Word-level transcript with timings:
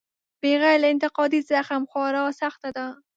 بغیر 0.43 0.75
له 0.81 0.87
انتقادي 0.93 1.39
زغم 1.49 1.83
خورا 1.91 2.23
سخته 2.41 2.69
ده. 2.77 2.85